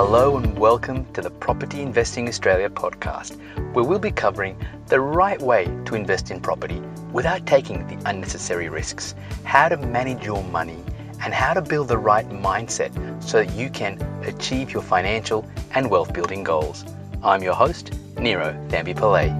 Hello 0.00 0.36
and 0.36 0.56
welcome 0.56 1.12
to 1.12 1.20
the 1.20 1.28
Property 1.28 1.82
Investing 1.82 2.28
Australia 2.28 2.70
podcast, 2.70 3.36
where 3.74 3.84
we'll 3.84 3.98
be 3.98 4.12
covering 4.12 4.56
the 4.86 5.00
right 5.00 5.42
way 5.42 5.64
to 5.86 5.96
invest 5.96 6.30
in 6.30 6.40
property 6.40 6.80
without 7.12 7.44
taking 7.46 7.84
the 7.88 8.08
unnecessary 8.08 8.68
risks, 8.68 9.16
how 9.42 9.68
to 9.68 9.76
manage 9.76 10.24
your 10.24 10.44
money, 10.44 10.84
and 11.20 11.34
how 11.34 11.52
to 11.52 11.60
build 11.60 11.88
the 11.88 11.98
right 11.98 12.28
mindset 12.28 12.92
so 13.20 13.42
that 13.42 13.52
you 13.54 13.68
can 13.70 14.00
achieve 14.22 14.70
your 14.70 14.82
financial 14.82 15.44
and 15.74 15.90
wealth 15.90 16.12
building 16.12 16.44
goals. 16.44 16.84
I'm 17.24 17.42
your 17.42 17.54
host, 17.54 17.92
Nero 18.16 18.52
Thambi 18.68 18.94
Pillay. 18.94 19.30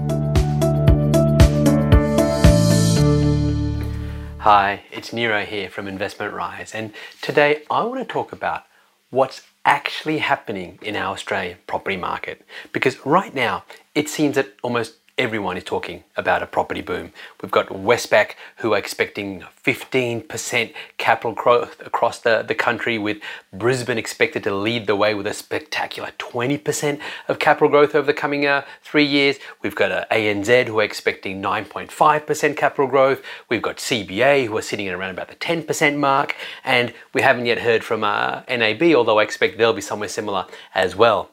Hi, 4.39 4.83
it's 4.91 5.11
Niro 5.11 5.45
here 5.45 5.69
from 5.69 5.87
Investment 5.87 6.33
Rise, 6.33 6.75
and 6.75 6.91
today 7.21 7.63
I 7.71 7.83
want 7.83 8.05
to 8.05 8.05
talk 8.05 8.33
about 8.33 8.65
what's 9.09 9.41
actually 9.65 10.19
happening 10.19 10.79
in 10.81 10.95
our 10.95 11.13
Australian 11.13 11.57
property 11.67 11.97
market. 11.97 12.45
Because 12.71 13.03
right 13.05 13.33
now, 13.33 13.63
it 13.95 14.07
seems 14.09 14.35
that 14.35 14.53
almost 14.63 14.95
everyone 15.19 15.57
is 15.57 15.65
talking 15.65 16.01
about 16.15 16.41
a 16.41 16.47
property 16.47 16.79
boom. 16.79 17.11
We've 17.41 17.51
got 17.51 17.67
Westpac 17.67 18.31
who 18.59 18.73
are 18.73 18.77
expecting 18.77 19.43
15% 19.65 20.73
capital 20.97 21.33
growth 21.33 21.85
across 21.85 22.19
the, 22.19 22.41
the 22.41 22.55
country, 22.55 22.97
with 22.97 23.17
Brisbane 23.51 23.97
expected 23.97 24.45
to 24.45 24.55
lead 24.55 24.87
the 24.87 24.95
way 24.95 25.13
with 25.13 25.27
a 25.27 25.33
spectacular 25.33 26.11
20% 26.17 27.01
of 27.27 27.37
capital 27.37 27.67
growth 27.67 27.93
over 27.95 28.07
the 28.07 28.13
coming 28.13 28.45
uh, 28.45 28.63
three 28.81 29.03
years. 29.03 29.39
We've 29.61 29.75
got 29.75 29.91
uh, 29.91 30.05
ANZ 30.09 30.67
who 30.67 30.79
are 30.79 30.83
expecting 30.83 31.41
9.5% 31.41 32.55
capital 32.55 32.87
growth. 32.87 33.21
We've 33.49 33.61
got 33.61 33.75
CBA 33.77 34.47
who 34.47 34.57
are 34.57 34.61
sitting 34.61 34.87
at 34.87 34.95
around 34.95 35.11
about 35.11 35.27
the 35.27 35.35
10% 35.35 35.97
mark. 35.97 36.33
And 36.63 36.93
we 37.13 37.21
haven't 37.21 37.45
yet 37.45 37.59
heard 37.59 37.83
from 37.83 38.05
uh, 38.05 38.43
NAB, 38.47 38.83
although 38.95 39.19
I 39.19 39.23
expect 39.23 39.57
they'll 39.57 39.73
be 39.73 39.81
somewhere 39.81 40.07
similar 40.07 40.45
as 40.73 40.95
well. 40.95 41.29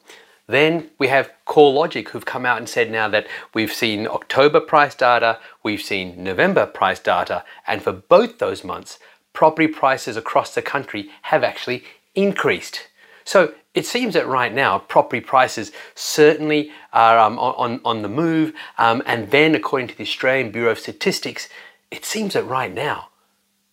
Then 0.48 0.91
we 0.98 1.09
have 1.09 1.32
CoreLogic 1.46 2.09
who've 2.09 2.24
come 2.24 2.46
out 2.46 2.59
and 2.59 2.68
said 2.68 2.90
now 2.90 3.09
that 3.09 3.26
we've 3.52 3.73
seen 3.73 4.07
October 4.07 4.60
price 4.60 4.95
data, 4.95 5.40
we've 5.62 5.82
seen 5.82 6.23
November 6.23 6.66
price 6.66 7.01
data, 7.01 7.45
and 7.66 7.82
for 7.82 7.93
both 7.93 8.38
those 8.38 8.62
months, 8.62 8.98
property 9.32 9.66
prices 9.66 10.16
across 10.16 10.54
the 10.54 10.62
country 10.62 11.10
have 11.23 11.43
actually 11.43 11.85
increased. 12.15 12.88
So 13.24 13.54
it 13.74 13.85
seems 13.85 14.15
that 14.15 14.26
right 14.26 14.54
now 14.54 14.79
property 14.79 15.20
prices 15.20 15.73
certainly 15.95 16.70
are 16.92 17.18
um, 17.18 17.38
on, 17.38 17.80
on 17.85 18.02
the 18.02 18.09
move. 18.09 18.54
Um, 18.79 19.02
and 19.04 19.30
then, 19.30 19.54
according 19.54 19.88
to 19.88 19.96
the 19.96 20.04
Australian 20.04 20.52
Bureau 20.52 20.70
of 20.70 20.79
Statistics, 20.79 21.48
it 21.90 22.04
seems 22.04 22.35
that 22.35 22.45
right 22.45 22.73
now 22.73 23.09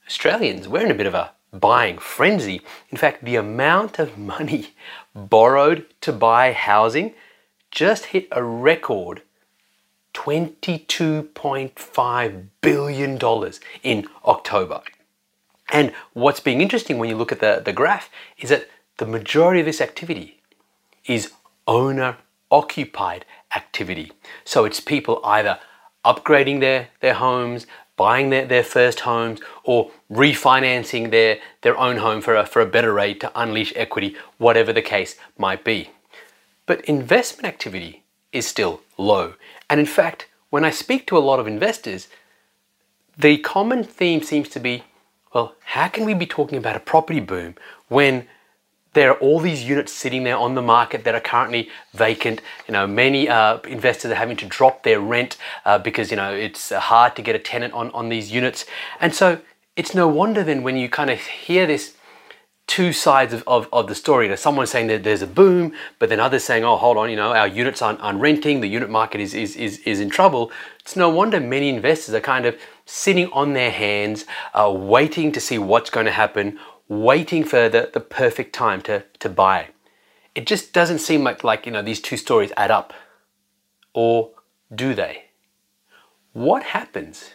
Australians, 0.07 0.67
we're 0.67 0.85
in 0.85 0.91
a 0.91 0.95
bit 0.95 1.05
of 1.05 1.13
a 1.13 1.31
buying 1.53 1.99
frenzy. 1.99 2.61
In 2.89 2.97
fact, 2.97 3.23
the 3.23 3.35
amount 3.35 3.99
of 3.99 4.17
money 4.17 4.73
borrowed 5.15 5.85
to 6.01 6.11
buy 6.11 6.51
housing 6.53 7.13
just 7.71 8.07
hit 8.07 8.27
a 8.31 8.43
record 8.43 9.21
$22.5 10.13 12.47
billion 12.61 13.19
in 13.81 14.07
October. 14.25 14.81
And 15.69 15.93
what's 16.13 16.39
being 16.39 16.61
interesting 16.61 16.99
when 16.99 17.09
you 17.09 17.15
look 17.15 17.31
at 17.31 17.39
the, 17.39 17.59
the 17.63 17.73
graph 17.73 18.11
is 18.37 18.49
that 18.49 18.69
the 18.97 19.07
majority 19.07 19.61
of 19.61 19.65
this 19.65 19.81
activity 19.81 20.39
is 21.05 21.33
owner 21.67 22.17
occupied 22.51 23.25
activity. 23.55 24.11
So 24.45 24.65
it's 24.65 24.79
people 24.79 25.19
either 25.23 25.59
upgrading 26.05 26.59
their, 26.59 26.89
their 26.99 27.15
homes, 27.15 27.65
buying 27.95 28.29
their, 28.29 28.45
their 28.45 28.63
first 28.63 29.01
homes 29.01 29.39
or 29.63 29.91
refinancing 30.11 31.11
their, 31.11 31.39
their 31.61 31.77
own 31.77 31.97
home 31.97 32.21
for 32.21 32.35
a, 32.35 32.45
for 32.45 32.61
a 32.61 32.65
better 32.65 32.93
rate 32.93 33.19
to 33.19 33.31
unleash 33.39 33.73
equity, 33.75 34.15
whatever 34.37 34.73
the 34.73 34.81
case 34.81 35.15
might 35.37 35.63
be. 35.63 35.89
But 36.65 36.81
investment 36.85 37.47
activity 37.47 38.03
is 38.31 38.47
still 38.47 38.81
low. 38.97 39.33
And 39.69 39.79
in 39.79 39.85
fact, 39.85 40.27
when 40.49 40.65
I 40.65 40.69
speak 40.69 41.07
to 41.07 41.17
a 41.17 41.19
lot 41.19 41.39
of 41.39 41.47
investors, 41.47 42.07
the 43.17 43.37
common 43.37 43.83
theme 43.83 44.21
seems 44.21 44.49
to 44.49 44.59
be 44.59 44.83
well, 45.33 45.55
how 45.65 45.87
can 45.87 46.05
we 46.05 46.13
be 46.13 46.27
talking 46.27 46.57
about 46.57 46.75
a 46.75 46.79
property 46.79 47.19
boom 47.19 47.55
when 47.87 48.27
there 48.93 49.11
are 49.11 49.17
all 49.17 49.39
these 49.39 49.63
units 49.63 49.91
sitting 49.91 50.23
there 50.23 50.37
on 50.37 50.55
the 50.55 50.61
market 50.61 51.03
that 51.03 51.15
are 51.15 51.21
currently 51.21 51.69
vacant. 51.93 52.41
You 52.67 52.73
know, 52.73 52.87
many 52.87 53.27
uh, 53.27 53.59
investors 53.61 54.11
are 54.11 54.15
having 54.15 54.37
to 54.37 54.45
drop 54.45 54.83
their 54.83 54.99
rent 54.99 55.37
uh, 55.65 55.79
because 55.79 56.11
you 56.11 56.17
know 56.17 56.33
it's 56.33 56.71
uh, 56.71 56.79
hard 56.79 57.15
to 57.15 57.21
get 57.21 57.35
a 57.35 57.39
tenant 57.39 57.73
on 57.73 57.91
on 57.91 58.09
these 58.09 58.31
units, 58.31 58.65
and 58.99 59.13
so 59.13 59.39
it's 59.75 59.95
no 59.95 60.07
wonder 60.07 60.43
then 60.43 60.63
when 60.63 60.77
you 60.77 60.89
kind 60.89 61.09
of 61.09 61.19
hear 61.19 61.65
this 61.65 61.95
two 62.67 62.93
sides 62.93 63.33
of, 63.33 63.43
of, 63.45 63.67
of 63.73 63.87
the 63.87 63.95
story. 63.95 64.27
You 64.29 64.35
someone 64.37 64.67
saying 64.67 64.87
that 64.87 65.03
there's 65.03 65.21
a 65.21 65.27
boom, 65.27 65.73
but 65.99 66.09
then 66.09 66.19
others 66.19 66.43
saying, 66.43 66.63
oh, 66.63 66.77
hold 66.77 66.97
on, 66.97 67.09
you 67.09 67.15
know, 67.15 67.33
our 67.33 67.47
units 67.47 67.81
aren't, 67.81 67.99
aren't 67.99 68.19
renting, 68.19 68.61
the 68.61 68.67
unit 68.67 68.89
market 68.89 69.19
is, 69.21 69.33
is, 69.33 69.55
is, 69.55 69.79
is 69.79 69.99
in 69.99 70.09
trouble. 70.09 70.51
It's 70.79 70.95
no 70.95 71.09
wonder 71.09 71.39
many 71.39 71.69
investors 71.69 72.15
are 72.15 72.21
kind 72.21 72.45
of 72.45 72.57
sitting 72.85 73.29
on 73.31 73.53
their 73.53 73.71
hands, 73.71 74.25
uh, 74.53 74.71
waiting 74.75 75.31
to 75.33 75.39
see 75.39 75.57
what's 75.57 75.89
going 75.89 76.05
to 76.05 76.11
happen, 76.11 76.57
waiting 77.01 77.43
for 77.43 77.69
the, 77.69 77.89
the 77.93 77.99
perfect 77.99 78.53
time 78.53 78.81
to, 78.81 79.03
to 79.19 79.29
buy. 79.29 79.67
It 80.35 80.47
just 80.47 80.73
doesn't 80.73 80.99
seem 80.99 81.23
like, 81.23 81.43
like, 81.43 81.65
you 81.65 81.71
know, 81.71 81.81
these 81.81 82.01
two 82.01 82.17
stories 82.17 82.51
add 82.57 82.71
up. 82.71 82.93
Or 83.93 84.31
do 84.73 84.93
they? 84.93 85.25
What 86.33 86.63
happens 86.63 87.31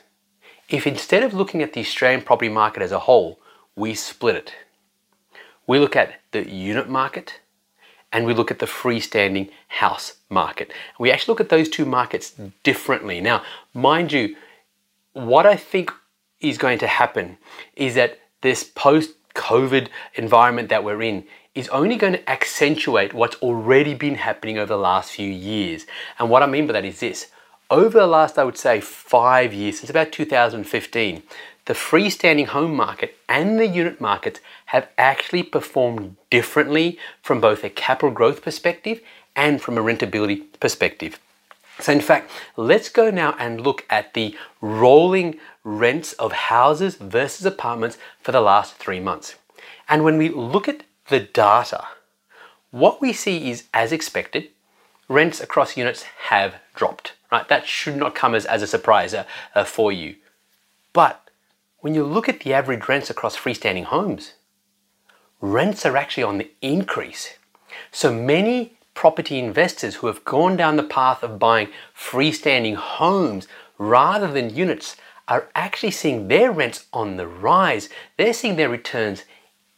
if 0.69 0.87
instead 0.87 1.23
of 1.23 1.33
looking 1.33 1.63
at 1.63 1.73
the 1.73 1.81
Australian 1.81 2.23
property 2.23 2.49
market 2.49 2.83
as 2.83 2.93
a 2.93 2.99
whole, 3.01 3.39
we 3.77 3.95
split 3.95 4.37
it? 4.37 4.55
We 5.67 5.79
look 5.79 5.95
at 5.95 6.21
the 6.33 6.49
unit 6.49 6.89
market 6.89 7.41
and 8.13 8.27
we 8.27 8.35
look 8.35 8.51
at 8.51 8.59
the 8.59 8.67
freestanding 8.67 9.51
house 9.69 10.17
market. 10.31 10.73
We 10.99 11.13
actually 11.13 11.33
look 11.33 11.41
at 11.41 11.49
those 11.51 11.69
two 11.69 11.85
markets 11.85 12.35
differently. 12.63 13.21
Now, 13.21 13.43
mind 13.75 14.13
you, 14.13 14.35
what 15.13 15.47
I 15.47 15.57
think 15.57 15.93
is 16.41 16.59
going 16.59 16.79
to 16.79 16.87
happen 16.87 17.39
is 17.77 17.95
that 17.95 18.19
this 18.41 18.65
post 18.65 19.11
COVID 19.39 19.89
environment 20.15 20.69
that 20.69 20.85
we're 20.85 21.01
in 21.01 21.25
is 21.55 21.69
only 21.69 21.97
going 21.97 22.13
to 22.13 22.31
accentuate 22.31 23.15
what's 23.15 23.37
already 23.37 23.95
been 23.95 24.17
happening 24.17 24.59
over 24.59 24.75
the 24.75 24.77
last 24.77 25.13
few 25.13 25.31
years. 25.31 25.87
And 26.19 26.29
what 26.29 26.43
I 26.43 26.47
mean 26.47 26.67
by 26.67 26.75
that 26.75 26.85
is 26.85 27.01
this 27.01 27.29
over 27.71 27.99
the 27.99 28.07
last, 28.07 28.39
I 28.39 28.45
would 28.45 28.59
say, 28.59 28.81
five 28.81 29.53
years, 29.53 29.79
since 29.79 29.91
about 29.91 30.11
2015, 30.11 31.23
the 31.67 31.75
freestanding 31.75 32.47
home 32.47 32.75
market 32.75 33.17
and 33.29 33.59
the 33.59 33.67
unit 33.67 34.01
markets 34.01 34.41
have 34.67 34.89
actually 34.97 35.43
performed 35.43 36.17
differently 36.31 36.99
from 37.23 37.41
both 37.41 37.63
a 37.63 37.71
capital 37.71 38.11
growth 38.11 38.43
perspective 38.43 39.01
and 39.37 39.61
from 39.61 39.77
a 39.77 39.83
rentability 39.83 40.45
perspective. 40.61 41.21
So, 41.81 41.93
in 41.93 42.01
fact, 42.01 42.31
let's 42.57 42.89
go 42.89 43.11
now 43.11 43.37
and 43.39 43.61
look 43.61 43.87
at 43.89 44.15
the 44.15 44.37
rolling 44.61 45.39
rents 45.63 46.13
of 46.15 46.33
houses 46.33 46.97
versus 46.97 47.47
apartments 47.47 47.99
for 48.21 48.33
the 48.33 48.41
last 48.41 48.75
three 48.75 49.01
months. 49.01 49.37
And 49.89 50.03
when 50.03 50.19
we 50.19 50.29
look 50.29 50.69
at 50.69 50.83
the 51.09 51.21
data, 51.21 51.87
what 52.71 53.01
we 53.01 53.13
see 53.13 53.51
is, 53.51 53.65
as 53.73 53.93
expected, 53.93 54.49
rents 55.09 55.41
across 55.41 55.77
units 55.77 56.03
have 56.03 56.57
dropped. 56.75 57.13
Right? 57.31 57.49
That 57.49 57.67
should 57.67 57.97
not 57.97 58.15
come 58.15 58.35
as, 58.35 58.45
as 58.47 58.63
a 58.63 58.67
surprise 58.67 59.15
uh, 59.15 59.25
uh, 59.55 59.65
for 59.65 59.93
you. 59.93 60.17
But 60.93 61.31
when 61.81 61.95
you 61.95 62.05
look 62.05 62.29
at 62.29 62.41
the 62.41 62.55
average 62.55 62.89
rents 62.89 63.11
across 63.11 63.37
freestanding 63.37 63.85
homes, 63.85 64.33
rents 65.41 65.87
are 65.87 65.97
actually 65.97 66.25
on 66.25 66.39
the 66.39 66.51
increase. 66.61 67.35
So 67.93 68.13
many 68.13 68.78
property 68.99 69.39
investors 69.39 69.95
who 69.95 70.09
have 70.09 70.25
gone 70.25 70.57
down 70.57 70.75
the 70.75 70.83
path 70.83 71.23
of 71.23 71.39
buying 71.39 71.69
freestanding 71.97 72.75
homes 72.75 73.47
rather 73.79 74.27
than 74.27 74.53
units 74.53 74.97
are 75.29 75.49
actually 75.55 75.93
seeing 75.93 76.27
their 76.27 76.51
rents 76.51 76.87
on 76.93 77.17
the 77.17 77.29
rise. 77.29 77.89
They're 78.17 78.33
seeing 78.33 78.57
their 78.57 78.69
returns 78.69 79.23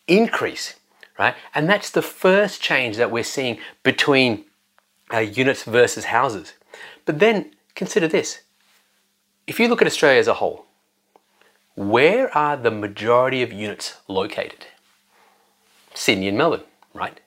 increase, 0.07 0.77
right? 1.19 1.35
And 1.55 1.69
that's 1.69 1.91
the 1.91 2.01
first 2.01 2.63
change 2.63 2.97
that 2.97 3.11
we're 3.11 3.23
seeing 3.23 3.59
between 3.83 4.47
uh, 5.13 5.19
units 5.19 5.65
versus 5.65 6.07
houses. 6.07 6.55
But 7.05 7.19
then 7.19 7.51
consider 7.75 8.09
this 8.09 8.41
if 9.47 9.61
you 9.61 9.69
look 9.69 9.83
at 9.83 9.87
Australia 9.87 10.19
as 10.19 10.29
a 10.29 10.41
whole, 10.41 10.65
where 11.75 12.35
are 12.35 12.57
the 12.57 12.71
majority 12.71 13.43
of 13.43 13.53
units 13.53 13.99
located? 14.09 14.65
Sydney 15.93 16.29
and 16.29 16.39
Melbourne, 16.39 16.65
right? 16.95 17.21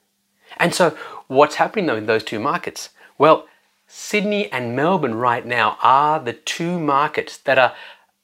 And 0.58 0.74
so, 0.74 0.98
what's 1.28 1.56
happening 1.56 1.86
though 1.86 1.96
in 1.96 2.06
those 2.06 2.24
two 2.24 2.40
markets? 2.40 2.90
Well, 3.18 3.48
Sydney 3.88 4.52
and 4.52 4.76
Melbourne 4.76 5.16
right 5.16 5.46
now 5.46 5.78
are 5.82 6.20
the 6.20 6.34
two 6.34 6.80
markets 6.80 7.38
that 7.38 7.60
are 7.60 7.76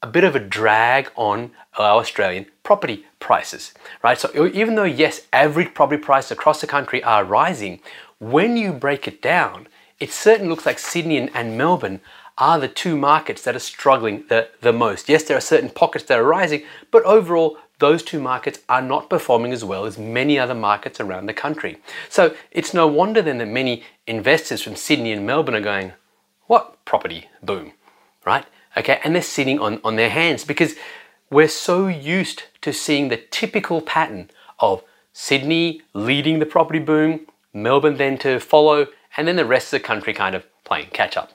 a 0.02 0.08
bit 0.08 0.24
of 0.24 0.36
a 0.36 0.40
drag 0.40 1.12
on 1.16 1.52
our 1.78 2.00
Australian 2.00 2.46
property 2.64 3.06
prices, 3.20 3.74
right? 4.02 4.18
So 4.18 4.48
even 4.48 4.76
though 4.76 4.84
yes, 4.84 5.28
average 5.34 5.74
property 5.74 6.02
prices 6.02 6.32
across 6.32 6.62
the 6.62 6.68
country 6.68 7.04
are 7.04 7.24
rising, 7.24 7.82
when 8.20 8.58
you 8.58 8.72
break 8.72 9.08
it 9.08 9.22
down, 9.22 9.68
it 10.00 10.12
certainly 10.12 10.50
looks 10.50 10.66
like 10.66 10.80
Sydney 10.80 11.18
and, 11.18 11.58
Melbourne 11.58 12.00
are 12.38 12.58
the 12.58 12.70
two 12.70 12.98
markets 12.98 13.44
that 13.44 13.56
are 13.56 13.60
struggling 13.60 14.24
the, 14.30 14.48
the 14.62 14.72
most. 14.72 15.10
Yes, 15.10 15.24
there 15.24 15.38
are 15.38 15.42
certain 15.42 15.70
pockets 15.70 16.06
that 16.06 16.18
are 16.18 16.24
rising, 16.24 16.64
but 16.90 17.04
overall, 17.04 17.58
those 17.80 18.04
two 18.04 18.20
markets 18.20 18.60
are 18.70 18.82
not 18.82 19.10
performing 19.10 19.52
as 19.52 19.64
well 19.64 19.86
as 19.86 19.98
many 19.98 20.38
other 20.38 20.54
markets 20.54 21.00
around 21.00 21.26
the 21.26 21.34
country. 21.34 21.78
So 22.10 22.36
it's 22.52 22.74
no 22.74 22.88
wonder 22.88 23.22
then 23.22 23.40
that 23.40 23.48
many 23.48 23.84
investors 24.06 24.62
from 24.62 24.76
Sydney 24.76 25.12
and 25.12 25.26
Melbourne 25.26 25.56
are 25.56 25.62
going, 25.62 25.94
what 26.48 26.84
property 26.86 27.30
boom, 27.42 27.74
right? 28.26 28.46
Okay, 28.78 29.00
and 29.04 29.16
they're 29.16 29.22
sitting 29.22 29.60
on, 29.60 29.80
on 29.84 29.96
their 29.96 30.10
hands 30.10 30.44
because 30.44 30.76
we're 31.32 31.48
so 31.48 31.88
used 31.88 32.44
to 32.62 32.74
seeing 32.74 33.08
the 33.08 33.18
typical 33.18 33.82
pattern 33.82 34.30
of 34.60 34.84
Sydney 35.14 35.82
leading 35.94 36.40
the 36.40 36.46
property 36.46 36.80
boom, 36.80 37.28
Melbourne 37.54 37.98
then 37.98 38.18
to 38.20 38.40
follow, 38.40 38.88
and 39.18 39.28
then 39.28 39.36
the 39.36 39.46
rest 39.46 39.74
of 39.74 39.82
the 39.82 39.88
country 39.88 40.14
kind 40.14 40.36
of 40.36 40.46
playing 40.64 40.90
catch 40.92 41.18
up. 41.18 41.32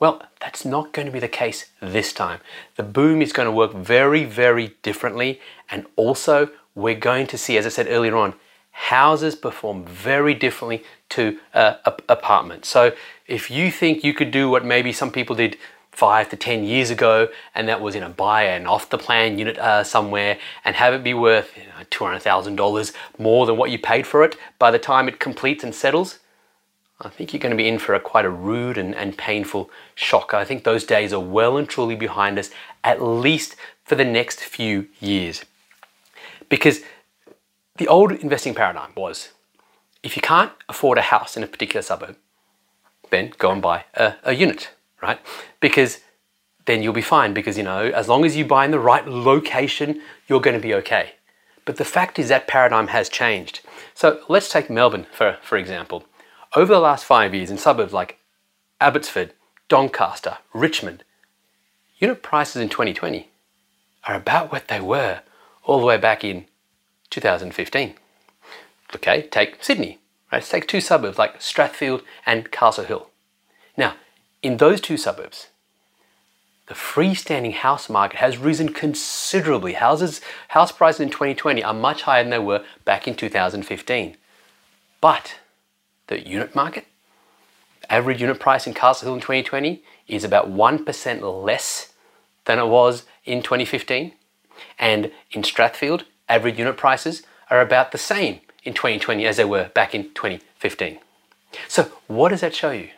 Well, 0.00 0.22
that's 0.40 0.64
not 0.64 0.94
going 0.94 1.04
to 1.04 1.12
be 1.12 1.20
the 1.20 1.28
case 1.28 1.66
this 1.80 2.14
time. 2.14 2.40
The 2.76 2.82
boom 2.82 3.20
is 3.20 3.34
going 3.34 3.44
to 3.44 3.52
work 3.52 3.74
very, 3.74 4.24
very 4.24 4.74
differently. 4.82 5.40
And 5.70 5.84
also, 5.94 6.48
we're 6.74 6.94
going 6.94 7.26
to 7.26 7.36
see, 7.36 7.58
as 7.58 7.66
I 7.66 7.68
said 7.68 7.86
earlier 7.86 8.16
on, 8.16 8.32
houses 8.70 9.34
perform 9.34 9.84
very 9.84 10.32
differently 10.32 10.82
to 11.10 11.38
uh, 11.52 11.74
apartments. 12.08 12.68
So, 12.68 12.92
if 13.26 13.50
you 13.50 13.70
think 13.70 14.02
you 14.02 14.14
could 14.14 14.30
do 14.30 14.48
what 14.48 14.64
maybe 14.64 14.90
some 14.90 15.12
people 15.12 15.36
did 15.36 15.58
five 15.92 16.30
to 16.30 16.36
ten 16.36 16.64
years 16.64 16.88
ago, 16.88 17.28
and 17.54 17.68
that 17.68 17.82
was 17.82 17.94
in 17.94 18.02
a 18.02 18.08
buy 18.08 18.44
an 18.44 18.66
off 18.66 18.88
the 18.88 18.96
plan 18.96 19.38
unit 19.38 19.58
uh, 19.58 19.84
somewhere, 19.84 20.38
and 20.64 20.76
have 20.76 20.94
it 20.94 21.04
be 21.04 21.12
worth 21.12 21.54
you 21.58 21.64
know, 21.64 21.84
$200,000 21.90 22.92
more 23.18 23.44
than 23.44 23.58
what 23.58 23.70
you 23.70 23.78
paid 23.78 24.06
for 24.06 24.24
it 24.24 24.34
by 24.58 24.70
the 24.70 24.78
time 24.78 25.08
it 25.08 25.20
completes 25.20 25.62
and 25.62 25.74
settles, 25.74 26.19
I 27.00 27.08
think 27.08 27.32
you're 27.32 27.40
going 27.40 27.50
to 27.50 27.56
be 27.56 27.68
in 27.68 27.78
for 27.78 27.94
a 27.94 28.00
quite 28.00 28.24
a 28.24 28.30
rude 28.30 28.76
and, 28.76 28.94
and 28.94 29.16
painful 29.16 29.70
shock. 29.94 30.34
I 30.34 30.44
think 30.44 30.64
those 30.64 30.84
days 30.84 31.12
are 31.12 31.20
well 31.20 31.56
and 31.56 31.68
truly 31.68 31.96
behind 31.96 32.38
us, 32.38 32.50
at 32.84 33.02
least 33.02 33.56
for 33.84 33.94
the 33.94 34.04
next 34.04 34.40
few 34.40 34.88
years. 35.00 35.44
Because 36.48 36.80
the 37.76 37.88
old 37.88 38.12
investing 38.12 38.54
paradigm 38.54 38.92
was 38.96 39.30
if 40.02 40.16
you 40.16 40.22
can't 40.22 40.52
afford 40.68 40.98
a 40.98 41.02
house 41.02 41.36
in 41.36 41.42
a 41.42 41.46
particular 41.46 41.82
suburb, 41.82 42.16
then 43.10 43.32
go 43.38 43.50
and 43.50 43.62
buy 43.62 43.84
a, 43.94 44.14
a 44.24 44.34
unit, 44.34 44.70
right? 45.02 45.18
Because 45.60 46.00
then 46.66 46.82
you'll 46.82 46.92
be 46.92 47.02
fine 47.02 47.34
because 47.34 47.56
you 47.56 47.64
know 47.64 47.86
as 47.86 48.08
long 48.08 48.24
as 48.24 48.36
you 48.36 48.44
buy 48.44 48.64
in 48.64 48.70
the 48.70 48.78
right 48.78 49.06
location 49.08 50.00
you're 50.28 50.40
going 50.40 50.54
to 50.54 50.62
be 50.62 50.74
okay 50.74 51.14
but 51.64 51.76
the 51.76 51.84
fact 51.84 52.18
is 52.18 52.28
that 52.28 52.46
paradigm 52.46 52.88
has 52.88 53.08
changed 53.08 53.60
so 53.94 54.20
let's 54.28 54.48
take 54.48 54.70
melbourne 54.70 55.06
for, 55.12 55.36
for 55.42 55.58
example 55.58 56.04
over 56.54 56.72
the 56.72 56.80
last 56.80 57.04
five 57.04 57.34
years 57.34 57.50
in 57.50 57.58
suburbs 57.58 57.92
like 57.92 58.18
Abbotsford, 58.80 59.32
Doncaster, 59.68 60.38
Richmond, 60.52 61.04
unit 61.98 62.22
prices 62.22 62.60
in 62.60 62.68
2020 62.68 63.28
are 64.04 64.16
about 64.16 64.50
what 64.50 64.68
they 64.68 64.80
were 64.80 65.20
all 65.64 65.80
the 65.80 65.86
way 65.86 65.96
back 65.96 66.24
in 66.24 66.46
2015. 67.10 67.94
Okay, 68.94 69.22
take 69.22 69.62
Sydney. 69.62 69.98
Right? 70.32 70.38
Let's 70.38 70.48
take 70.48 70.66
two 70.66 70.80
suburbs 70.80 71.18
like 71.18 71.40
Strathfield 71.40 72.02
and 72.26 72.50
Castle 72.50 72.84
Hill. 72.84 73.10
Now, 73.76 73.94
in 74.42 74.56
those 74.56 74.80
two 74.80 74.96
suburbs, 74.96 75.48
the 76.66 76.74
freestanding 76.74 77.52
house 77.52 77.88
market 77.88 78.18
has 78.18 78.38
risen 78.38 78.72
considerably. 78.72 79.74
Houses, 79.74 80.20
house 80.48 80.72
prices 80.72 81.00
in 81.00 81.10
2020 81.10 81.62
are 81.62 81.74
much 81.74 82.02
higher 82.02 82.22
than 82.22 82.30
they 82.30 82.38
were 82.38 82.64
back 82.84 83.06
in 83.06 83.14
2015. 83.16 84.16
But 85.00 85.36
the 86.10 86.28
unit 86.28 86.54
market. 86.54 86.84
Average 87.88 88.20
unit 88.20 88.38
price 88.38 88.66
in 88.66 88.74
Castle 88.74 89.06
Hill 89.06 89.14
in 89.14 89.20
2020 89.20 89.82
is 90.06 90.24
about 90.24 90.50
1% 90.50 91.44
less 91.44 91.92
than 92.44 92.58
it 92.58 92.66
was 92.66 93.04
in 93.24 93.42
2015. 93.42 94.12
And 94.78 95.10
in 95.30 95.42
Strathfield, 95.42 96.02
average 96.28 96.58
unit 96.58 96.76
prices 96.76 97.22
are 97.48 97.62
about 97.62 97.92
the 97.92 97.98
same 97.98 98.40
in 98.64 98.74
2020 98.74 99.24
as 99.24 99.38
they 99.38 99.44
were 99.44 99.70
back 99.70 99.94
in 99.94 100.04
2015. 100.14 100.98
So, 101.66 101.90
what 102.06 102.28
does 102.28 102.42
that 102.42 102.54
show 102.54 102.70
you? 102.70 102.90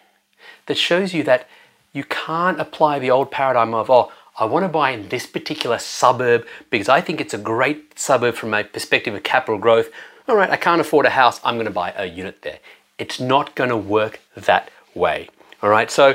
That 0.67 0.77
shows 0.77 1.15
you 1.15 1.23
that 1.25 1.49
you 1.93 2.05
can't 2.05 2.61
apply 2.61 2.99
the 2.99 3.11
old 3.11 3.31
paradigm 3.31 3.75
of, 3.75 3.91
oh, 3.91 4.11
I 4.39 4.47
want 4.47 4.65
to 4.65 4.69
buy 4.69 4.91
in 4.91 5.09
this 5.09 5.27
particular 5.27 5.79
suburb 5.79 6.47
because 6.71 6.89
I 6.89 7.01
think 7.01 7.21
it's 7.21 7.35
a 7.35 7.39
great 7.39 7.99
suburb 7.99 8.35
from 8.35 8.55
a 8.55 8.65
perspective 8.65 9.15
of 9.15 9.23
capital 9.23 9.59
growth. 9.59 9.91
All 10.27 10.37
right, 10.37 10.51
I 10.51 10.57
can't 10.57 10.81
afford 10.81 11.07
a 11.07 11.11
house, 11.11 11.41
I'm 11.45 11.57
going 11.57 11.67
to 11.67 11.73
buy 11.73 11.93
a 11.97 12.07
unit 12.07 12.43
there. 12.43 12.59
It's 12.99 13.21
not 13.21 13.55
going 13.55 13.71
to 13.71 13.77
work 13.77 14.21
that 14.37 14.71
way. 14.95 15.29
All 15.63 15.71
right. 15.71 15.91
So 15.91 16.15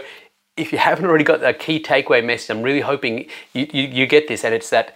if 0.55 0.71
you 0.71 0.77
haven't 0.77 1.05
already 1.05 1.23
got 1.23 1.43
a 1.43 1.53
key 1.53 1.81
takeaway 1.81 2.23
message, 2.23 2.49
I'm 2.49 2.63
really 2.63 2.81
hoping 2.81 3.27
you, 3.53 3.67
you, 3.71 3.83
you 3.83 4.07
get 4.07 4.27
this, 4.27 4.43
and 4.43 4.53
it's 4.53 4.69
that 4.71 4.95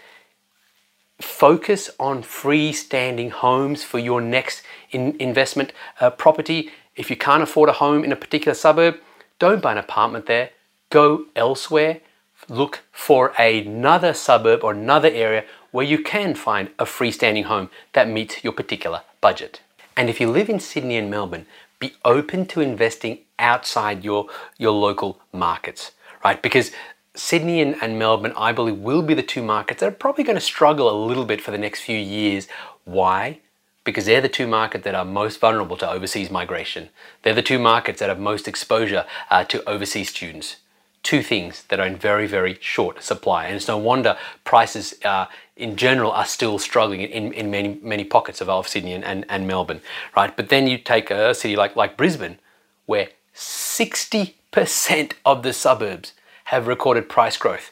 focus 1.19 1.89
on 1.99 2.23
freestanding 2.23 3.29
homes 3.29 3.83
for 3.83 3.99
your 3.99 4.21
next 4.21 4.63
in 4.91 5.15
investment 5.19 5.71
uh, 5.99 6.09
property. 6.09 6.71
If 6.95 7.09
you 7.09 7.15
can't 7.15 7.43
afford 7.43 7.69
a 7.69 7.73
home 7.73 8.03
in 8.03 8.11
a 8.11 8.15
particular 8.15 8.55
suburb, 8.55 8.97
don't 9.39 9.61
buy 9.61 9.73
an 9.73 9.77
apartment 9.77 10.25
there. 10.25 10.49
Go 10.89 11.25
elsewhere. 11.35 12.01
Look 12.49 12.81
for 12.91 13.33
another 13.37 14.13
suburb 14.13 14.63
or 14.63 14.71
another 14.71 15.09
area 15.09 15.45
where 15.69 15.85
you 15.85 15.99
can 15.99 16.33
find 16.33 16.69
a 16.79 16.85
freestanding 16.85 17.45
home 17.45 17.69
that 17.93 18.09
meets 18.09 18.43
your 18.43 18.53
particular 18.53 19.01
budget. 19.21 19.61
And 19.95 20.09
if 20.09 20.19
you 20.19 20.29
live 20.29 20.49
in 20.49 20.59
Sydney 20.59 20.97
and 20.97 21.09
Melbourne, 21.09 21.45
be 21.81 21.93
open 22.05 22.45
to 22.45 22.61
investing 22.61 23.19
outside 23.39 24.05
your, 24.05 24.27
your 24.57 24.71
local 24.71 25.19
markets, 25.33 25.91
right? 26.23 26.41
Because 26.41 26.71
Sydney 27.13 27.59
and, 27.59 27.75
and 27.81 27.99
Melbourne, 27.99 28.33
I 28.37 28.53
believe, 28.53 28.77
will 28.77 29.01
be 29.01 29.13
the 29.13 29.23
two 29.23 29.43
markets 29.43 29.81
that 29.81 29.87
are 29.87 29.91
probably 29.91 30.23
going 30.23 30.37
to 30.37 30.41
struggle 30.41 30.89
a 30.89 30.95
little 31.05 31.25
bit 31.25 31.41
for 31.41 31.51
the 31.51 31.57
next 31.57 31.81
few 31.81 31.97
years. 31.97 32.47
Why? 32.85 33.39
Because 33.83 34.05
they're 34.05 34.21
the 34.21 34.29
two 34.29 34.47
markets 34.47 34.85
that 34.85 34.95
are 34.95 35.03
most 35.03 35.41
vulnerable 35.41 35.75
to 35.77 35.89
overseas 35.89 36.31
migration. 36.31 36.89
They're 37.23 37.33
the 37.33 37.41
two 37.41 37.59
markets 37.59 37.99
that 37.99 38.09
have 38.09 38.19
most 38.19 38.47
exposure 38.47 39.05
uh, 39.29 39.43
to 39.45 39.67
overseas 39.67 40.09
students 40.09 40.57
two 41.03 41.23
things 41.23 41.63
that 41.69 41.79
are 41.79 41.87
in 41.87 41.95
very, 41.95 42.27
very 42.27 42.57
short 42.61 43.03
supply. 43.03 43.45
And 43.45 43.55
it's 43.55 43.67
no 43.67 43.77
wonder 43.77 44.17
prices 44.43 44.93
uh, 45.03 45.25
in 45.55 45.75
general 45.75 46.11
are 46.11 46.25
still 46.25 46.59
struggling 46.59 47.01
in, 47.01 47.33
in 47.33 47.49
many, 47.49 47.79
many 47.81 48.03
pockets 48.03 48.41
of, 48.41 48.49
of 48.49 48.67
Sydney 48.67 48.93
and, 48.93 49.03
and, 49.03 49.25
and 49.29 49.47
Melbourne, 49.47 49.81
right? 50.15 50.35
But 50.35 50.49
then 50.49 50.67
you 50.67 50.77
take 50.77 51.09
a 51.09 51.33
city 51.33 51.55
like, 51.55 51.75
like 51.75 51.97
Brisbane, 51.97 52.37
where 52.85 53.09
60% 53.35 55.13
of 55.25 55.43
the 55.43 55.53
suburbs 55.53 56.13
have 56.45 56.67
recorded 56.67 57.09
price 57.09 57.37
growth 57.37 57.71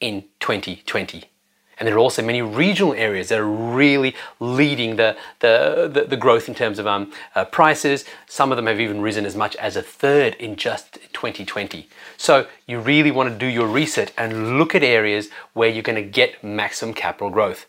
in 0.00 0.24
2020. 0.40 1.24
And 1.78 1.86
there 1.86 1.94
are 1.94 1.98
also 1.98 2.22
many 2.22 2.40
regional 2.40 2.94
areas 2.94 3.28
that 3.28 3.38
are 3.38 3.46
really 3.46 4.14
leading 4.40 4.96
the, 4.96 5.16
the, 5.40 5.90
the, 5.92 6.04
the 6.04 6.16
growth 6.16 6.48
in 6.48 6.54
terms 6.54 6.78
of 6.78 6.86
um, 6.86 7.12
uh, 7.34 7.44
prices. 7.44 8.04
Some 8.26 8.50
of 8.50 8.56
them 8.56 8.66
have 8.66 8.80
even 8.80 9.02
risen 9.02 9.26
as 9.26 9.36
much 9.36 9.56
as 9.56 9.76
a 9.76 9.82
third 9.82 10.34
in 10.36 10.56
just 10.56 10.94
2020. 11.12 11.88
So 12.16 12.46
you 12.66 12.80
really 12.80 13.10
want 13.10 13.30
to 13.30 13.38
do 13.38 13.46
your 13.46 13.66
research 13.66 14.10
and 14.16 14.58
look 14.58 14.74
at 14.74 14.82
areas 14.82 15.28
where 15.52 15.68
you're 15.68 15.82
going 15.82 16.02
to 16.02 16.10
get 16.10 16.42
maximum 16.42 16.94
capital 16.94 17.30
growth. 17.30 17.66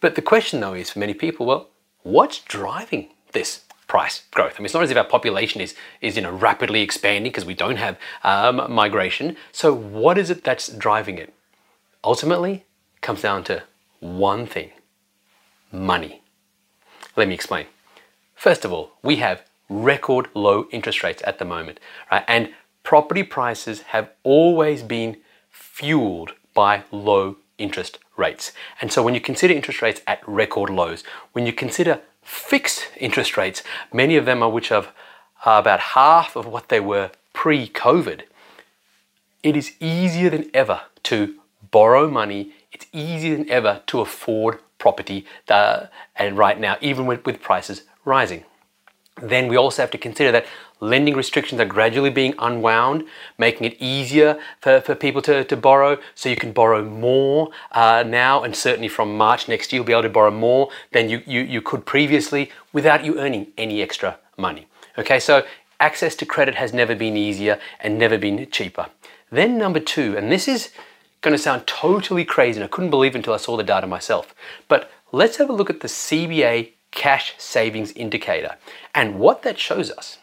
But 0.00 0.16
the 0.16 0.22
question 0.22 0.60
though 0.60 0.74
is 0.74 0.90
for 0.90 0.98
many 0.98 1.14
people, 1.14 1.46
well, 1.46 1.68
what's 2.02 2.40
driving 2.40 3.10
this 3.32 3.64
price 3.86 4.22
growth. 4.30 4.54
I 4.56 4.58
mean, 4.58 4.66
it's 4.66 4.74
not 4.74 4.82
as 4.82 4.90
if 4.90 4.96
our 4.96 5.04
population 5.04 5.60
is, 5.60 5.74
is 6.00 6.16
you 6.16 6.22
know, 6.22 6.32
rapidly 6.32 6.80
expanding 6.80 7.30
because 7.30 7.44
we 7.44 7.54
don't 7.54 7.76
have 7.76 7.98
um, 8.22 8.72
migration. 8.72 9.36
So 9.52 9.74
what 9.74 10.18
is 10.18 10.30
it 10.30 10.42
that's 10.42 10.68
driving 10.68 11.18
it? 11.18 11.32
Ultimately, 12.02 12.64
comes 13.04 13.22
down 13.22 13.44
to 13.44 13.62
one 14.00 14.46
thing 14.46 14.70
money. 15.70 16.22
Let 17.16 17.28
me 17.28 17.34
explain. 17.34 17.66
First 18.34 18.64
of 18.64 18.72
all, 18.72 18.92
we 19.02 19.16
have 19.16 19.42
record 19.68 20.28
low 20.34 20.66
interest 20.72 21.02
rates 21.02 21.22
at 21.26 21.38
the 21.38 21.44
moment, 21.44 21.78
right? 22.10 22.24
And 22.26 22.54
property 22.82 23.22
prices 23.22 23.82
have 23.92 24.10
always 24.22 24.82
been 24.82 25.18
fueled 25.50 26.32
by 26.54 26.84
low 26.90 27.36
interest 27.58 27.98
rates. 28.16 28.52
And 28.80 28.90
so 28.90 29.02
when 29.02 29.14
you 29.14 29.20
consider 29.20 29.54
interest 29.54 29.82
rates 29.82 30.00
at 30.06 30.26
record 30.26 30.70
lows, 30.70 31.04
when 31.32 31.46
you 31.46 31.52
consider 31.52 32.00
fixed 32.22 32.88
interest 32.96 33.36
rates, 33.36 33.62
many 33.92 34.16
of 34.16 34.24
them 34.24 34.42
are 34.42 34.50
which 34.50 34.72
are 34.72 34.86
about 35.44 35.80
half 35.80 36.36
of 36.36 36.46
what 36.46 36.68
they 36.68 36.80
were 36.80 37.10
pre-COVID, 37.32 38.22
it 39.42 39.56
is 39.56 39.74
easier 39.78 40.30
than 40.30 40.50
ever 40.54 40.82
to 41.04 41.34
borrow 41.70 42.08
money 42.08 42.52
it's 42.74 42.86
easier 42.92 43.36
than 43.36 43.48
ever 43.48 43.82
to 43.86 44.00
afford 44.00 44.58
property 44.78 45.24
uh, 45.48 45.86
and 46.16 46.36
right 46.36 46.58
now, 46.58 46.76
even 46.80 47.06
with, 47.06 47.24
with 47.24 47.40
prices 47.40 47.84
rising. 48.04 48.44
Then 49.22 49.46
we 49.46 49.56
also 49.56 49.80
have 49.80 49.92
to 49.92 49.98
consider 49.98 50.32
that 50.32 50.46
lending 50.80 51.14
restrictions 51.14 51.60
are 51.60 51.64
gradually 51.66 52.10
being 52.10 52.34
unwound, 52.38 53.04
making 53.38 53.64
it 53.64 53.76
easier 53.80 54.38
for, 54.60 54.80
for 54.80 54.94
people 54.96 55.22
to, 55.22 55.44
to 55.44 55.56
borrow. 55.56 55.98
So 56.16 56.28
you 56.28 56.36
can 56.36 56.52
borrow 56.52 56.84
more 56.84 57.50
uh, 57.70 58.02
now, 58.06 58.42
and 58.42 58.54
certainly 58.56 58.88
from 58.88 59.16
March 59.16 59.48
next 59.48 59.72
year, 59.72 59.78
you'll 59.78 59.86
be 59.86 59.92
able 59.92 60.02
to 60.02 60.08
borrow 60.08 60.32
more 60.32 60.68
than 60.92 61.08
you, 61.08 61.22
you, 61.26 61.40
you 61.42 61.62
could 61.62 61.86
previously 61.86 62.50
without 62.72 63.04
you 63.04 63.18
earning 63.20 63.52
any 63.56 63.82
extra 63.82 64.18
money. 64.36 64.66
Okay, 64.98 65.20
so 65.20 65.44
access 65.78 66.16
to 66.16 66.26
credit 66.26 66.56
has 66.56 66.72
never 66.72 66.96
been 66.96 67.16
easier 67.16 67.60
and 67.80 67.98
never 67.98 68.18
been 68.18 68.50
cheaper. 68.50 68.88
Then, 69.30 69.58
number 69.58 69.80
two, 69.80 70.16
and 70.16 70.30
this 70.30 70.48
is 70.48 70.70
going 71.24 71.36
to 71.36 71.42
sound 71.42 71.66
totally 71.66 72.24
crazy, 72.24 72.60
and 72.60 72.64
I 72.64 72.68
couldn't 72.68 72.90
believe 72.90 73.14
until 73.14 73.32
I 73.32 73.38
saw 73.38 73.56
the 73.56 73.64
data 73.64 73.86
myself. 73.86 74.34
But 74.68 74.90
let's 75.10 75.38
have 75.38 75.48
a 75.48 75.54
look 75.54 75.70
at 75.70 75.80
the 75.80 75.88
CBA 75.88 76.72
cash 76.90 77.34
savings 77.38 77.92
indicator. 77.92 78.56
And 78.94 79.18
what 79.18 79.42
that 79.42 79.58
shows 79.58 79.90
us 79.90 80.18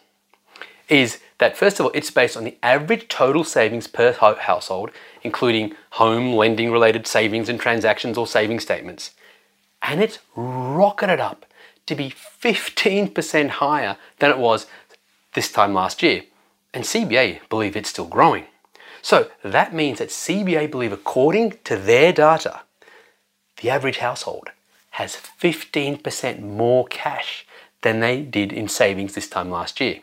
is 0.88 1.20
that 1.39 1.58
first 1.58 1.79
of 1.79 1.86
all, 1.86 1.91
it's 1.96 2.12
based 2.12 2.38
on 2.38 2.43
the 2.43 2.58
average 2.62 3.08
total 3.08 3.43
savings 3.43 3.88
per 3.88 4.13
household, 4.13 4.91
including 5.24 5.74
home 5.91 6.34
lending 6.34 6.72
related 6.72 7.08
savings 7.08 7.50
and 7.50 7.60
transactions 7.60 8.17
or 8.17 8.27
saving 8.27 8.60
statements. 8.60 9.12
And 9.81 10.01
it's 10.01 10.20
rocketed 10.36 11.20
up 11.20 11.46
to 11.88 11.96
be 11.96 12.10
15% 12.12 13.50
higher 13.50 13.98
than 14.20 14.29
it 14.29 14.38
was 14.38 14.67
this 15.34 15.51
time 15.51 15.74
last 15.74 16.03
year. 16.03 16.24
And 16.74 16.84
CBA 16.84 17.50
believe 17.50 17.75
it's 17.75 17.89
still 17.89 18.05
growing. 18.05 18.46
So 19.01 19.29
that 19.43 19.74
means 19.74 20.00
that 20.00 20.10
CBA 20.10 20.70
believe, 20.70 20.91
according 20.91 21.58
to 21.63 21.75
their 21.75 22.13
data, 22.13 22.62
the 23.62 23.70
average 23.70 23.98
household 23.98 24.50
has 24.91 25.15
15% 25.15 26.41
more 26.41 26.86
cash 26.88 27.46
than 27.81 28.00
they 28.00 28.22
did 28.22 28.51
in 28.51 28.67
savings 28.67 29.13
this 29.13 29.29
time 29.29 29.50
last 29.50 29.79
year. 29.79 30.00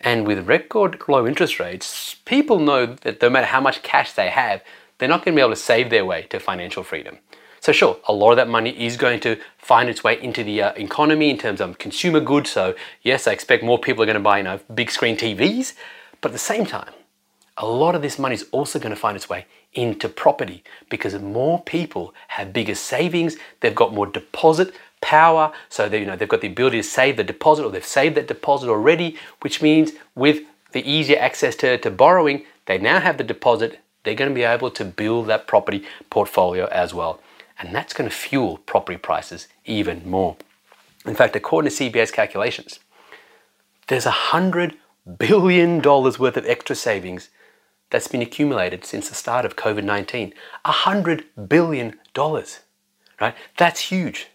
And 0.00 0.26
with 0.26 0.46
record 0.46 1.00
low 1.08 1.26
interest 1.26 1.58
rates, 1.58 2.16
people 2.24 2.58
know 2.58 2.86
that 2.86 3.22
no 3.22 3.30
matter 3.30 3.46
how 3.46 3.60
much 3.60 3.82
cash 3.82 4.12
they 4.12 4.28
have, 4.28 4.62
they're 4.98 5.08
not 5.08 5.24
going 5.24 5.34
to 5.34 5.38
be 5.38 5.42
able 5.42 5.50
to 5.50 5.56
save 5.56 5.90
their 5.90 6.04
way 6.04 6.22
to 6.30 6.38
financial 6.38 6.82
freedom. 6.82 7.18
So 7.60 7.72
sure, 7.72 7.98
a 8.06 8.12
lot 8.12 8.30
of 8.30 8.36
that 8.36 8.48
money 8.48 8.70
is 8.70 8.96
going 8.96 9.20
to 9.20 9.38
find 9.58 9.88
its 9.88 10.04
way 10.04 10.22
into 10.22 10.44
the 10.44 10.62
uh, 10.62 10.72
economy 10.74 11.30
in 11.30 11.38
terms 11.38 11.60
of 11.60 11.78
consumer 11.78 12.20
goods. 12.20 12.50
So 12.50 12.74
yes, 13.02 13.26
I 13.26 13.32
expect 13.32 13.64
more 13.64 13.78
people 13.78 14.02
are 14.02 14.06
going 14.06 14.14
to 14.14 14.20
buy 14.20 14.38
you 14.38 14.44
know, 14.44 14.60
big 14.72 14.90
screen 14.90 15.16
TVs, 15.16 15.72
but 16.20 16.30
at 16.30 16.32
the 16.32 16.38
same 16.38 16.66
time, 16.66 16.92
a 17.58 17.66
lot 17.66 17.94
of 17.94 18.02
this 18.02 18.18
money 18.18 18.34
is 18.34 18.46
also 18.52 18.78
going 18.78 18.94
to 18.94 19.00
find 19.00 19.16
its 19.16 19.28
way 19.28 19.46
into 19.74 20.08
property 20.08 20.62
because 20.90 21.14
more 21.14 21.62
people 21.62 22.14
have 22.28 22.52
bigger 22.52 22.74
savings, 22.74 23.36
they've 23.60 23.74
got 23.74 23.94
more 23.94 24.06
deposit 24.06 24.74
power, 25.00 25.52
so 25.68 25.88
they, 25.88 26.00
you 26.00 26.06
know, 26.06 26.16
they've 26.16 26.28
got 26.28 26.40
the 26.40 26.48
ability 26.48 26.78
to 26.78 26.82
save 26.82 27.16
the 27.16 27.24
deposit 27.24 27.64
or 27.64 27.70
they've 27.70 27.84
saved 27.84 28.16
that 28.16 28.28
deposit 28.28 28.68
already, 28.68 29.16
which 29.40 29.62
means 29.62 29.92
with 30.14 30.42
the 30.72 30.88
easier 30.90 31.18
access 31.18 31.56
to, 31.56 31.78
to 31.78 31.90
borrowing, 31.90 32.44
they 32.66 32.78
now 32.78 33.00
have 33.00 33.16
the 33.18 33.24
deposit, 33.24 33.80
they're 34.02 34.14
going 34.14 34.30
to 34.30 34.34
be 34.34 34.42
able 34.42 34.70
to 34.70 34.84
build 34.84 35.26
that 35.26 35.46
property 35.46 35.84
portfolio 36.10 36.66
as 36.66 36.92
well. 36.92 37.20
And 37.58 37.74
that's 37.74 37.94
going 37.94 38.08
to 38.08 38.14
fuel 38.14 38.58
property 38.66 38.98
prices 38.98 39.48
even 39.64 40.08
more. 40.08 40.36
In 41.06 41.14
fact, 41.14 41.36
according 41.36 41.70
to 41.70 41.90
CBA 41.90 42.12
calculations, 42.12 42.80
there's 43.86 44.06
a 44.06 44.10
hundred 44.10 44.76
billion 45.18 45.78
dollars 45.80 46.18
worth 46.18 46.36
of 46.36 46.44
extra 46.46 46.74
savings 46.74 47.30
that's 47.90 48.08
been 48.08 48.22
accumulated 48.22 48.84
since 48.84 49.08
the 49.08 49.14
start 49.14 49.44
of 49.44 49.56
COVID 49.56 49.84
19. 49.84 50.32
$100 50.64 51.24
billion, 51.48 51.94
right? 53.20 53.34
That's 53.56 53.80
huge. 53.80 54.28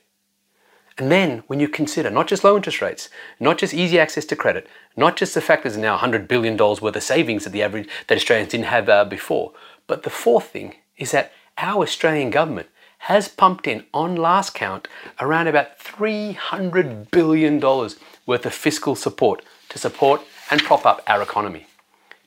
And 0.98 1.12
then 1.12 1.44
when 1.48 1.60
you 1.60 1.68
consider 1.68 2.10
not 2.10 2.28
just 2.28 2.44
low 2.44 2.56
interest 2.56 2.82
rates, 2.82 3.10
not 3.40 3.58
just 3.58 3.74
easy 3.74 4.00
access 4.00 4.26
to 4.26 4.36
credit, 4.36 4.68
not 4.96 5.16
just 5.16 5.34
the 5.34 5.42
fact 5.42 5.64
there's 5.64 5.78
now 5.78 5.98
$100 5.98 6.28
billion 6.28 6.58
worth 6.58 6.84
of 6.84 7.04
savings 7.04 7.44
that 7.44 7.52
the 7.52 7.64
average 7.64 7.90
that 8.08 8.18
Australians 8.18 8.52
didn't 8.52 8.66
have 8.66 8.88
uh, 8.90 9.06
before, 9.06 9.54
but 9.88 10.04
the 10.04 10.10
fourth 10.10 10.48
thing 10.48 10.76
is 10.98 11.12
that 11.12 11.32
our 11.58 11.84
Australian 11.84 12.30
government 12.30 12.68
has 13.00 13.28
pumped 13.28 13.66
in, 13.66 13.84
on 13.96 14.16
last 14.16 14.54
count, 14.54 14.88
around 15.20 15.48
about 15.48 15.80
$300 15.80 17.10
billion 17.10 17.60
worth 17.60 18.46
of 18.46 18.54
fiscal 18.54 18.96
support 18.96 19.44
to 19.70 19.80
support 19.80 20.22
and 20.52 20.62
prop 20.62 20.86
up 20.86 21.02
our 21.08 21.22
economy. 21.24 21.66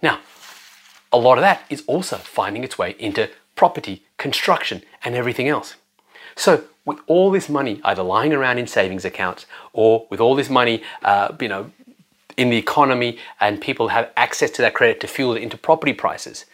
Now, 0.02 0.18
a 1.14 1.16
lot 1.16 1.38
of 1.38 1.42
that 1.42 1.62
is 1.70 1.84
also 1.86 2.16
finding 2.16 2.64
its 2.64 2.76
way 2.76 2.96
into 2.98 3.30
property, 3.54 4.02
construction, 4.18 4.82
and 5.04 5.14
everything 5.14 5.48
else. 5.48 5.76
So, 6.34 6.64
with 6.84 6.98
all 7.06 7.30
this 7.30 7.48
money 7.48 7.80
either 7.84 8.02
lying 8.02 8.32
around 8.32 8.58
in 8.58 8.66
savings 8.66 9.04
accounts 9.04 9.46
or 9.72 10.06
with 10.10 10.20
all 10.20 10.34
this 10.34 10.50
money, 10.50 10.82
uh, 11.02 11.34
you 11.40 11.48
know, 11.48 11.70
in 12.36 12.50
the 12.50 12.56
economy 12.56 13.18
and 13.40 13.60
people 13.60 13.88
have 13.88 14.10
access 14.16 14.50
to 14.50 14.62
that 14.62 14.74
credit 14.74 15.00
to 15.00 15.06
fuel 15.06 15.36
it 15.36 15.42
into 15.42 15.56
property 15.56 15.92
prices, 15.92 16.44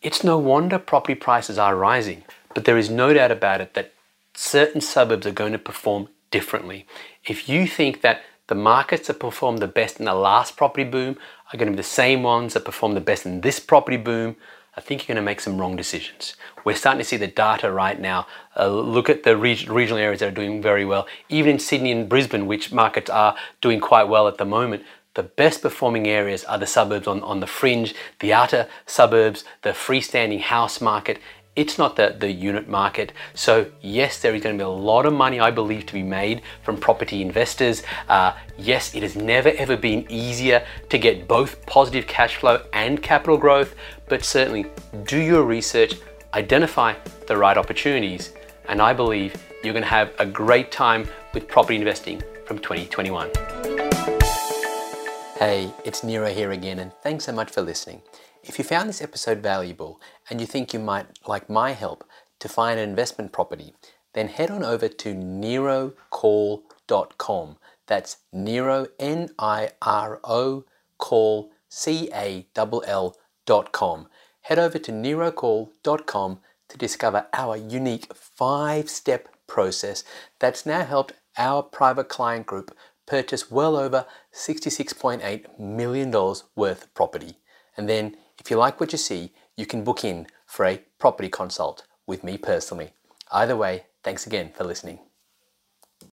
it's 0.00 0.24
no 0.24 0.38
wonder 0.38 0.78
property 0.78 1.14
prices 1.14 1.58
are 1.58 1.76
rising. 1.76 2.24
But 2.54 2.64
there 2.64 2.78
is 2.78 2.88
no 2.88 3.12
doubt 3.12 3.30
about 3.30 3.60
it 3.60 3.74
that 3.74 3.92
certain 4.34 4.80
suburbs 4.80 5.26
are 5.26 5.32
going 5.32 5.52
to 5.52 5.58
perform 5.58 6.08
differently. 6.30 6.86
If 7.26 7.48
you 7.48 7.66
think 7.66 8.00
that 8.00 8.22
the 8.52 8.56
markets 8.56 9.06
that 9.06 9.18
performed 9.18 9.60
the 9.60 9.66
best 9.66 9.98
in 9.98 10.04
the 10.04 10.12
last 10.12 10.58
property 10.58 10.84
boom 10.84 11.16
are 11.50 11.56
going 11.56 11.68
to 11.68 11.72
be 11.72 11.76
the 11.76 11.82
same 11.82 12.22
ones 12.22 12.52
that 12.52 12.66
perform 12.66 12.92
the 12.92 13.00
best 13.00 13.24
in 13.24 13.40
this 13.40 13.58
property 13.58 13.96
boom, 13.96 14.36
I 14.76 14.82
think 14.82 15.00
you're 15.00 15.14
going 15.14 15.24
to 15.24 15.30
make 15.30 15.40
some 15.40 15.56
wrong 15.56 15.74
decisions. 15.74 16.36
We're 16.62 16.76
starting 16.76 16.98
to 16.98 17.04
see 17.04 17.16
the 17.16 17.28
data 17.28 17.72
right 17.72 17.98
now. 17.98 18.26
Uh, 18.54 18.68
look 18.68 19.08
at 19.08 19.22
the 19.22 19.38
reg- 19.38 19.70
regional 19.70 19.96
areas 19.96 20.20
that 20.20 20.28
are 20.28 20.36
doing 20.42 20.60
very 20.60 20.84
well. 20.84 21.06
Even 21.30 21.52
in 21.52 21.58
Sydney 21.58 21.92
and 21.92 22.10
Brisbane, 22.10 22.46
which 22.46 22.72
markets 22.72 23.08
are 23.08 23.34
doing 23.62 23.80
quite 23.80 24.04
well 24.04 24.28
at 24.28 24.36
the 24.36 24.44
moment, 24.44 24.82
the 25.14 25.22
best 25.22 25.62
performing 25.62 26.06
areas 26.06 26.44
are 26.44 26.58
the 26.58 26.66
suburbs 26.66 27.06
on, 27.06 27.22
on 27.22 27.40
the 27.40 27.46
fringe, 27.46 27.94
the 28.20 28.34
outer 28.34 28.68
suburbs, 28.84 29.44
the 29.62 29.70
freestanding 29.70 30.40
house 30.42 30.78
market, 30.78 31.18
it's 31.54 31.76
not 31.76 31.96
the, 31.96 32.16
the 32.18 32.30
unit 32.30 32.68
market. 32.68 33.12
So, 33.34 33.66
yes, 33.82 34.20
there 34.20 34.34
is 34.34 34.42
going 34.42 34.56
to 34.56 34.64
be 34.64 34.64
a 34.64 34.68
lot 34.68 35.04
of 35.04 35.12
money, 35.12 35.38
I 35.38 35.50
believe, 35.50 35.84
to 35.86 35.92
be 35.92 36.02
made 36.02 36.42
from 36.62 36.78
property 36.78 37.20
investors. 37.20 37.82
Uh, 38.08 38.32
yes, 38.56 38.94
it 38.94 39.02
has 39.02 39.16
never 39.16 39.50
ever 39.50 39.76
been 39.76 40.06
easier 40.08 40.64
to 40.88 40.98
get 40.98 41.28
both 41.28 41.64
positive 41.66 42.06
cash 42.06 42.36
flow 42.36 42.62
and 42.72 43.02
capital 43.02 43.36
growth, 43.36 43.74
but 44.08 44.24
certainly 44.24 44.66
do 45.04 45.18
your 45.18 45.42
research, 45.42 45.94
identify 46.32 46.94
the 47.26 47.36
right 47.36 47.58
opportunities, 47.58 48.32
and 48.68 48.80
I 48.80 48.94
believe 48.94 49.34
you're 49.62 49.74
going 49.74 49.84
to 49.84 49.88
have 49.88 50.12
a 50.18 50.26
great 50.26 50.72
time 50.72 51.06
with 51.34 51.48
property 51.48 51.76
investing 51.76 52.22
from 52.46 52.58
2021. 52.58 53.30
Hey, 55.38 55.72
it's 55.84 56.00
Niro 56.02 56.32
here 56.32 56.52
again, 56.52 56.78
and 56.78 56.92
thanks 57.02 57.24
so 57.24 57.32
much 57.32 57.50
for 57.50 57.62
listening. 57.62 58.00
If 58.44 58.58
you 58.58 58.64
found 58.64 58.88
this 58.88 59.00
episode 59.00 59.38
valuable 59.38 60.00
and 60.28 60.40
you 60.40 60.48
think 60.48 60.72
you 60.72 60.80
might 60.80 61.06
like 61.28 61.48
my 61.48 61.70
help 61.72 62.02
to 62.40 62.48
find 62.48 62.80
an 62.80 62.88
investment 62.88 63.30
property, 63.30 63.72
then 64.14 64.26
head 64.26 64.50
on 64.50 64.64
over 64.64 64.88
to 64.88 65.14
nirocall.com. 65.14 67.56
That's 67.86 68.16
Niro, 68.34 68.88
N 68.98 69.30
I 69.38 69.70
R 69.80 70.18
O, 70.24 70.64
call, 70.98 71.52
C 71.68 72.10
A 72.12 72.48
L 72.56 72.82
L 72.84 73.16
dot 73.46 73.70
com. 73.70 74.08
Head 74.42 74.58
over 74.58 74.78
to 74.78 74.90
nirocall.com 74.90 76.40
to 76.68 76.78
discover 76.78 77.28
our 77.32 77.56
unique 77.56 78.12
five 78.12 78.90
step 78.90 79.28
process 79.46 80.02
that's 80.40 80.66
now 80.66 80.84
helped 80.84 81.12
our 81.38 81.62
private 81.62 82.08
client 82.08 82.46
group 82.46 82.76
purchase 83.06 83.52
well 83.52 83.76
over 83.76 84.04
$66.8 84.34 85.60
million 85.60 86.10
worth 86.10 86.84
of 86.84 86.94
property. 86.94 87.36
And 87.76 87.88
then 87.88 88.16
if 88.42 88.50
you 88.50 88.56
like 88.56 88.80
what 88.80 88.90
you 88.90 88.98
see, 88.98 89.30
you 89.56 89.66
can 89.66 89.84
book 89.84 90.04
in 90.04 90.26
for 90.46 90.66
a 90.66 90.82
property 90.98 91.28
consult 91.28 91.86
with 92.08 92.24
me 92.24 92.36
personally. 92.36 92.90
Either 93.30 93.56
way, 93.56 93.84
thanks 94.02 94.26
again 94.26 94.50
for 94.52 94.64
listening. 94.64 94.98